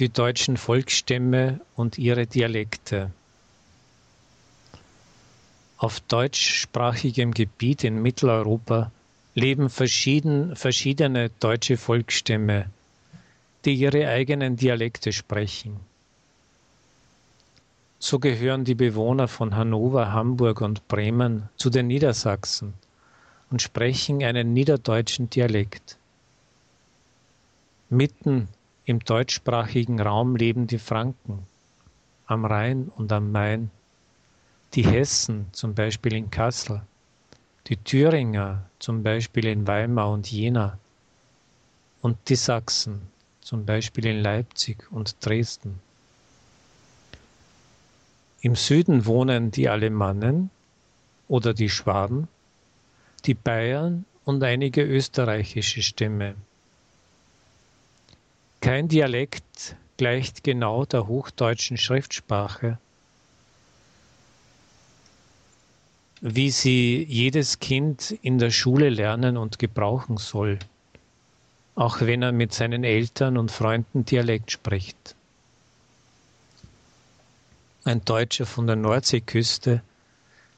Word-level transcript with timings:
die 0.00 0.08
deutschen 0.08 0.56
Volksstämme 0.56 1.60
und 1.76 1.98
ihre 1.98 2.26
Dialekte. 2.26 3.10
Auf 5.76 6.00
deutschsprachigem 6.00 7.32
Gebiet 7.32 7.84
in 7.84 8.00
Mitteleuropa 8.00 8.90
leben 9.34 9.68
verschieden, 9.68 10.56
verschiedene 10.56 11.28
deutsche 11.40 11.76
Volksstämme, 11.76 12.70
die 13.66 13.74
ihre 13.74 14.08
eigenen 14.08 14.56
Dialekte 14.56 15.12
sprechen. 15.12 15.76
So 17.98 18.18
gehören 18.18 18.64
die 18.64 18.74
Bewohner 18.74 19.28
von 19.28 19.54
Hannover, 19.54 20.12
Hamburg 20.12 20.62
und 20.62 20.88
Bremen 20.88 21.50
zu 21.56 21.68
den 21.68 21.88
Niedersachsen 21.88 22.72
und 23.50 23.60
sprechen 23.60 24.24
einen 24.24 24.54
niederdeutschen 24.54 25.28
Dialekt. 25.28 25.98
Mitten 27.90 28.48
im 28.90 28.98
deutschsprachigen 28.98 30.00
Raum 30.00 30.34
leben 30.34 30.66
die 30.66 30.80
Franken 30.80 31.46
am 32.26 32.44
Rhein 32.44 32.90
und 32.96 33.12
am 33.12 33.30
Main, 33.30 33.70
die 34.74 34.84
Hessen 34.84 35.46
zum 35.52 35.76
Beispiel 35.76 36.12
in 36.14 36.28
Kassel, 36.28 36.82
die 37.68 37.76
Thüringer 37.76 38.68
zum 38.80 39.04
Beispiel 39.04 39.46
in 39.46 39.68
Weimar 39.68 40.10
und 40.10 40.28
Jena 40.28 40.76
und 42.02 42.16
die 42.28 42.34
Sachsen 42.34 43.02
zum 43.40 43.64
Beispiel 43.64 44.06
in 44.06 44.22
Leipzig 44.22 44.90
und 44.90 45.14
Dresden. 45.24 45.78
Im 48.40 48.56
Süden 48.56 49.06
wohnen 49.06 49.52
die 49.52 49.68
Alemannen 49.68 50.50
oder 51.28 51.54
die 51.54 51.70
Schwaben, 51.70 52.26
die 53.24 53.34
Bayern 53.34 54.04
und 54.24 54.42
einige 54.42 54.82
österreichische 54.82 55.80
Stämme. 55.80 56.34
Kein 58.60 58.88
Dialekt 58.88 59.76
gleicht 59.96 60.44
genau 60.44 60.84
der 60.84 61.06
hochdeutschen 61.06 61.78
Schriftsprache, 61.78 62.78
wie 66.20 66.50
sie 66.50 67.02
jedes 67.08 67.58
Kind 67.60 68.10
in 68.22 68.38
der 68.38 68.50
Schule 68.50 68.90
lernen 68.90 69.38
und 69.38 69.58
gebrauchen 69.58 70.18
soll, 70.18 70.58
auch 71.74 72.02
wenn 72.02 72.22
er 72.22 72.32
mit 72.32 72.52
seinen 72.52 72.84
Eltern 72.84 73.38
und 73.38 73.50
Freunden 73.50 74.04
Dialekt 74.04 74.50
spricht. 74.50 75.14
Ein 77.84 78.04
Deutscher 78.04 78.44
von 78.44 78.66
der 78.66 78.76
Nordseeküste 78.76 79.82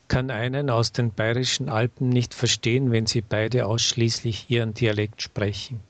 kann 0.09 0.31
einen 0.33 0.71
aus 0.71 0.91
den 0.91 1.13
bayerischen 1.13 1.69
Alpen 1.69 2.09
nicht 2.09 2.35
verstehen, 2.35 2.91
wenn 2.91 3.07
sie 3.07 3.21
beide 3.21 3.67
ausschließlich 3.67 4.51
ihren 4.51 4.75
Dialekt 4.75 5.23
sprechen. 5.23 5.81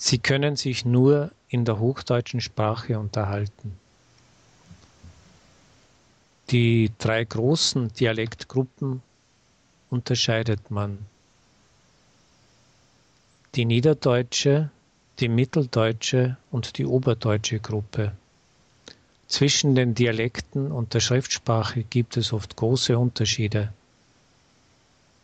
Sie 0.00 0.18
können 0.18 0.54
sich 0.54 0.84
nur 0.84 1.32
in 1.48 1.64
der 1.64 1.80
hochdeutschen 1.80 2.40
Sprache 2.40 3.00
unterhalten. 3.00 3.76
Die 6.50 6.92
drei 6.98 7.24
großen 7.24 7.92
Dialektgruppen 7.92 9.02
unterscheidet 9.90 10.70
man. 10.70 10.98
Die 13.56 13.64
niederdeutsche, 13.64 14.70
die 15.18 15.28
mitteldeutsche 15.28 16.36
und 16.52 16.78
die 16.78 16.86
oberdeutsche 16.86 17.58
Gruppe. 17.58 18.12
Zwischen 19.26 19.74
den 19.74 19.94
Dialekten 19.94 20.70
und 20.70 20.94
der 20.94 21.00
Schriftsprache 21.00 21.82
gibt 21.82 22.16
es 22.16 22.32
oft 22.32 22.54
große 22.54 22.96
Unterschiede. 22.96 23.72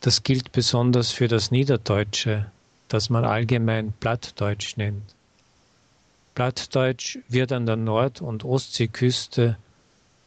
Das 0.01 0.25
gilt 0.25 0.51
besonders 0.51 1.13
für 1.13 1.29
das 1.29 1.53
Niederdeutsche, 1.53 2.51
das 2.95 3.11
man 3.11 3.25
allgemein 3.25 3.93
Plattdeutsch 3.99 4.77
nennt. 4.77 5.17
Plattdeutsch 6.37 7.19
wird 7.27 7.51
an 7.51 7.67
der 7.67 7.75
Nord- 7.75 8.23
und 8.23 8.45
Ostseeküste 8.45 9.59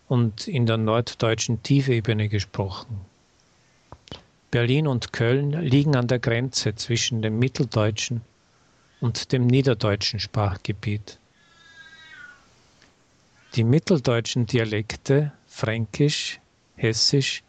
und 0.10 0.50
in 0.50 0.66
der 0.66 0.76
norddeutschen 0.76 1.64
Tiefebene 1.64 2.28
gesprochen. 2.28 3.00
Berlin 4.52 4.86
und 4.86 5.14
Köln 5.14 5.52
liegen 5.52 5.96
an 5.96 6.10
der 6.10 6.20
Grenze 6.20 6.76
zwischen 6.76 7.22
dem 7.22 7.40
mitteldeutschen 7.40 8.20
und 9.00 9.32
dem 9.32 9.48
niederdeutschen 9.48 10.20
Sprachgebiet. 10.20 11.20
Die 13.56 13.64
mitteldeutschen 13.64 14.46
Dialekte 14.46 15.32
Fränkisch, 15.48 16.42
Hessisch, 16.76 17.44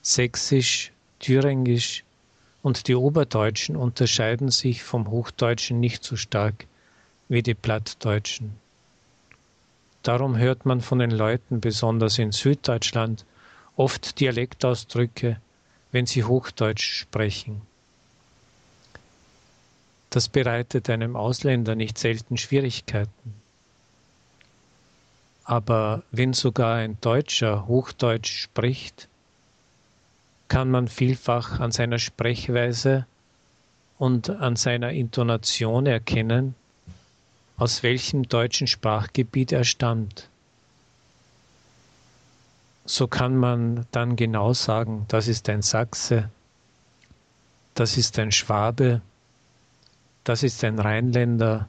Sächsisch, 0.00 0.92
Thüringisch, 1.18 2.04
und 2.62 2.86
die 2.88 2.94
Oberdeutschen 2.94 3.76
unterscheiden 3.76 4.50
sich 4.50 4.82
vom 4.82 5.10
Hochdeutschen 5.10 5.80
nicht 5.80 6.04
so 6.04 6.16
stark 6.16 6.66
wie 7.28 7.42
die 7.42 7.54
Plattdeutschen. 7.54 8.56
Darum 10.02 10.36
hört 10.36 10.64
man 10.66 10.80
von 10.80 10.98
den 10.98 11.10
Leuten, 11.10 11.60
besonders 11.60 12.18
in 12.18 12.32
Süddeutschland, 12.32 13.24
oft 13.76 14.20
Dialektausdrücke, 14.20 15.40
wenn 15.92 16.06
sie 16.06 16.24
Hochdeutsch 16.24 16.92
sprechen. 16.92 17.62
Das 20.10 20.28
bereitet 20.28 20.90
einem 20.90 21.16
Ausländer 21.16 21.74
nicht 21.74 21.98
selten 21.98 22.36
Schwierigkeiten. 22.36 23.34
Aber 25.44 26.02
wenn 26.10 26.34
sogar 26.34 26.76
ein 26.76 26.98
Deutscher 27.00 27.66
Hochdeutsch 27.66 28.42
spricht, 28.42 29.08
kann 30.52 30.70
man 30.70 30.86
vielfach 30.86 31.60
an 31.60 31.72
seiner 31.72 31.98
Sprechweise 31.98 33.06
und 33.96 34.28
an 34.28 34.54
seiner 34.54 34.90
Intonation 34.90 35.86
erkennen, 35.86 36.54
aus 37.56 37.82
welchem 37.82 38.24
deutschen 38.28 38.66
Sprachgebiet 38.66 39.50
er 39.52 39.64
stammt. 39.64 40.28
So 42.84 43.06
kann 43.08 43.34
man 43.34 43.86
dann 43.92 44.14
genau 44.14 44.52
sagen, 44.52 45.06
das 45.08 45.26
ist 45.26 45.48
ein 45.48 45.62
Sachse, 45.62 46.28
das 47.72 47.96
ist 47.96 48.18
ein 48.18 48.30
Schwabe, 48.30 49.00
das 50.22 50.42
ist 50.42 50.62
ein 50.64 50.78
Rheinländer 50.78 51.66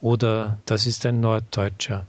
oder 0.00 0.56
das 0.64 0.86
ist 0.86 1.04
ein 1.04 1.20
Norddeutscher. 1.20 2.06